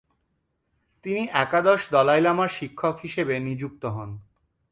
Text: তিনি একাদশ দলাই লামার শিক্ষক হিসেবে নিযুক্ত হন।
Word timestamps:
তিনি 1.05 1.21
একাদশ 1.35 1.81
দলাই 1.91 2.21
লামার 2.21 2.51
শিক্ষক 2.57 2.95
হিসেবে 2.99 3.33
নিযুক্ত 3.39 3.83
হন। 3.85 4.09